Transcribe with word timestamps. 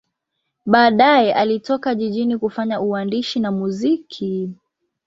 Baadaye 0.65 1.33
alitoka 1.33 1.95
jijini 1.95 2.37
kufanya 2.37 2.81
uandishi 2.81 3.39
na 3.39 3.51
muziki. 3.51 4.49